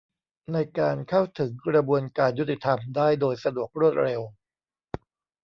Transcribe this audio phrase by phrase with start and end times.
[0.53, 4.21] ในการเข้าถึงกระบวนการยุติธรรมได้โดยสะดวกรวดเร็ว